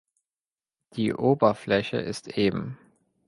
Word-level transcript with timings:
Die 0.95 1.13
Oberfläche 1.13 1.97
ist 1.97 2.29
eben. 2.35 2.79